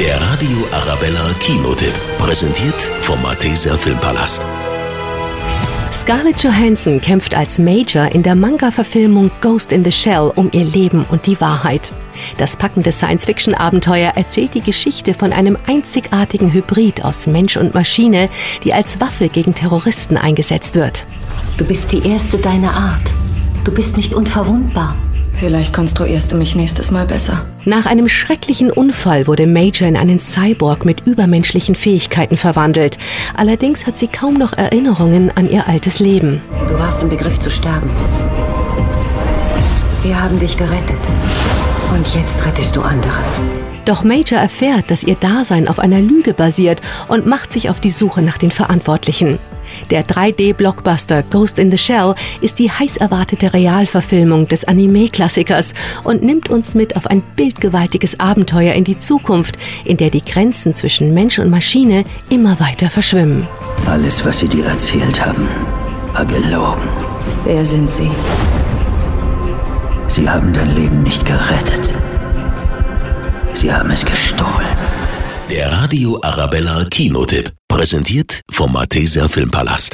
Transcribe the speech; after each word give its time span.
Der 0.00 0.18
Radio 0.18 0.56
Arabella 0.72 1.30
Kinotipp. 1.40 1.92
Präsentiert 2.16 2.80
vom 3.02 3.20
Malteser 3.20 3.76
Filmpalast. 3.76 4.46
Scarlett 5.92 6.42
Johansson 6.42 7.02
kämpft 7.02 7.34
als 7.34 7.58
Major 7.58 8.06
in 8.06 8.22
der 8.22 8.34
Manga-Verfilmung 8.34 9.30
Ghost 9.42 9.72
in 9.72 9.84
the 9.84 9.92
Shell 9.92 10.32
um 10.36 10.48
ihr 10.52 10.64
Leben 10.64 11.04
und 11.10 11.26
die 11.26 11.38
Wahrheit. 11.42 11.92
Das 12.38 12.56
packende 12.56 12.92
Science-Fiction-Abenteuer 12.92 14.12
erzählt 14.16 14.54
die 14.54 14.62
Geschichte 14.62 15.12
von 15.12 15.34
einem 15.34 15.58
einzigartigen 15.66 16.50
Hybrid 16.50 17.04
aus 17.04 17.26
Mensch 17.26 17.58
und 17.58 17.74
Maschine, 17.74 18.30
die 18.64 18.72
als 18.72 19.00
Waffe 19.00 19.28
gegen 19.28 19.54
Terroristen 19.54 20.16
eingesetzt 20.16 20.76
wird. 20.76 21.04
Du 21.58 21.66
bist 21.66 21.92
die 21.92 22.08
erste 22.08 22.38
deiner 22.38 22.72
Art. 22.72 23.04
Du 23.64 23.70
bist 23.70 23.98
nicht 23.98 24.14
unverwundbar. 24.14 24.96
Vielleicht 25.40 25.74
konstruierst 25.74 26.30
du 26.30 26.36
mich 26.36 26.54
nächstes 26.54 26.90
Mal 26.90 27.06
besser. 27.06 27.46
Nach 27.64 27.86
einem 27.86 28.10
schrecklichen 28.10 28.70
Unfall 28.70 29.26
wurde 29.26 29.46
Major 29.46 29.88
in 29.88 29.96
einen 29.96 30.20
Cyborg 30.20 30.84
mit 30.84 31.06
übermenschlichen 31.06 31.74
Fähigkeiten 31.74 32.36
verwandelt. 32.36 32.98
Allerdings 33.34 33.86
hat 33.86 33.96
sie 33.96 34.08
kaum 34.08 34.34
noch 34.34 34.52
Erinnerungen 34.52 35.34
an 35.34 35.50
ihr 35.50 35.66
altes 35.66 35.98
Leben. 35.98 36.42
Du 36.68 36.78
warst 36.78 37.02
im 37.02 37.08
Begriff 37.08 37.40
zu 37.40 37.50
sterben. 37.50 37.88
Wir 40.02 40.22
haben 40.22 40.38
dich 40.38 40.58
gerettet. 40.58 41.00
Und 41.90 42.14
jetzt 42.14 42.44
rettest 42.44 42.76
du 42.76 42.82
andere. 42.82 43.18
Doch 43.86 44.04
Major 44.04 44.38
erfährt, 44.38 44.90
dass 44.90 45.02
ihr 45.02 45.14
Dasein 45.14 45.68
auf 45.68 45.78
einer 45.78 46.02
Lüge 46.02 46.34
basiert 46.34 46.82
und 47.08 47.24
macht 47.24 47.50
sich 47.50 47.70
auf 47.70 47.80
die 47.80 47.90
Suche 47.90 48.20
nach 48.20 48.36
den 48.36 48.50
Verantwortlichen. 48.50 49.38
Der 49.90 50.06
3D-Blockbuster 50.06 51.22
Ghost 51.22 51.58
in 51.58 51.70
the 51.70 51.78
Shell 51.78 52.14
ist 52.40 52.58
die 52.58 52.70
heiß 52.70 52.96
erwartete 52.98 53.52
Realverfilmung 53.52 54.48
des 54.48 54.64
Anime-Klassikers 54.64 55.74
und 56.04 56.22
nimmt 56.22 56.50
uns 56.50 56.74
mit 56.74 56.96
auf 56.96 57.06
ein 57.06 57.22
bildgewaltiges 57.36 58.20
Abenteuer 58.20 58.74
in 58.74 58.84
die 58.84 58.98
Zukunft, 58.98 59.56
in 59.84 59.96
der 59.96 60.10
die 60.10 60.24
Grenzen 60.24 60.74
zwischen 60.74 61.14
Mensch 61.14 61.38
und 61.38 61.50
Maschine 61.50 62.04
immer 62.28 62.60
weiter 62.60 62.90
verschwimmen. 62.90 63.46
Alles, 63.86 64.24
was 64.24 64.40
sie 64.40 64.48
dir 64.48 64.64
erzählt 64.66 65.24
haben, 65.24 65.48
war 66.12 66.24
gelogen. 66.24 66.88
Wer 67.44 67.64
sind 67.64 67.90
sie? 67.90 68.10
Sie 70.08 70.28
haben 70.28 70.52
dein 70.52 70.74
Leben 70.74 71.02
nicht 71.02 71.24
gerettet. 71.24 71.94
Sie 73.54 73.72
haben 73.72 73.90
es 73.90 74.04
gestohlen. 74.04 74.66
Der 75.50 75.72
Radio 75.72 76.18
Arabella 76.22 76.84
Kinotipp. 76.84 77.59
Präsentiert 77.70 78.40
vom 78.50 78.72
Malteser 78.72 79.28
Filmpalast. 79.28 79.88